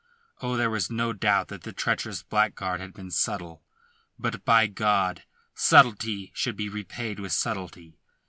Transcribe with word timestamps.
Oh, 0.41 0.57
there 0.57 0.71
was 0.71 0.89
no 0.89 1.13
doubt 1.13 1.49
that 1.49 1.61
the 1.61 1.71
treacherous 1.71 2.23
blackguard 2.23 2.79
had 2.79 2.91
been 2.91 3.11
subtle. 3.11 3.63
But 4.17 4.43
by 4.43 4.65
God! 4.65 5.25
subtlety 5.53 6.31
should 6.33 6.55
be 6.55 6.69
repaid 6.69 7.19
with 7.19 7.33
subtlety! 7.33 7.99